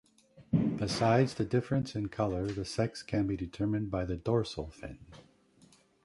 [0.77, 4.97] Besides the difference in color, the sex can be determined by the dorsal fin.